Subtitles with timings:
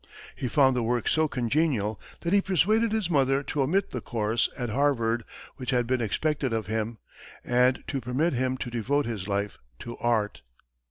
[0.35, 4.49] He found the work so congenial that he persuaded his mother to omit the course
[4.57, 5.23] at Harvard
[5.57, 6.97] which had been expected of him,
[7.45, 10.41] and to permit him to devote his life to art.